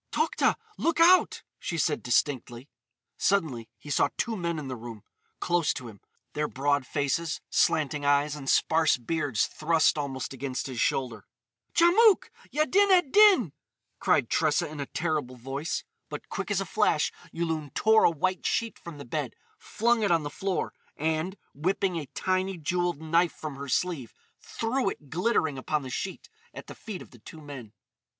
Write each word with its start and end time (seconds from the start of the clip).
"Tokhta! 0.11 0.55
Look 0.79 0.99
out!" 0.99 1.43
she 1.59 1.77
said 1.77 2.01
distinctly. 2.01 2.67
Suddenly 3.17 3.69
he 3.77 3.91
saw 3.91 4.09
two 4.17 4.35
men 4.35 4.57
in 4.57 4.67
the 4.67 4.75
room, 4.75 5.03
close 5.39 5.75
to 5.75 5.87
him—their 5.87 6.47
broad 6.47 6.87
faces, 6.87 7.39
slanting 7.51 8.03
eyes, 8.03 8.35
and 8.35 8.49
sparse 8.49 8.97
beards 8.97 9.45
thrust 9.45 9.99
almost 9.99 10.33
against 10.33 10.65
his 10.65 10.81
shoulder. 10.81 11.27
"Djamouk! 11.75 12.31
Yaddin 12.51 12.89
ed 12.89 13.11
Din!" 13.11 13.53
cried 13.99 14.27
Tressa 14.27 14.67
in 14.67 14.79
a 14.79 14.87
terrible 14.87 15.35
voice. 15.35 15.83
But 16.09 16.29
quick 16.29 16.49
as 16.49 16.59
a 16.61 16.65
flash 16.65 17.11
Yulun 17.31 17.71
tore 17.75 18.03
a 18.03 18.09
white 18.09 18.43
sheet 18.43 18.79
from 18.79 18.97
the 18.97 19.05
bed, 19.05 19.35
flung 19.59 20.01
it 20.01 20.09
on 20.09 20.23
the 20.23 20.31
floor, 20.31 20.73
and, 20.97 21.37
whipping 21.53 21.97
a 21.97 22.07
tiny, 22.07 22.57
jewelled 22.57 22.99
knife 23.03 23.33
from 23.33 23.55
her 23.55 23.69
sleeve, 23.69 24.15
threw 24.39 24.89
it 24.89 25.11
glittering 25.11 25.59
upon 25.59 25.83
the 25.83 25.91
sheet 25.91 26.27
at 26.55 26.65
the 26.65 26.73
feet 26.73 27.03
of 27.03 27.11
the 27.11 27.19
two 27.19 27.39
men. 27.39 27.71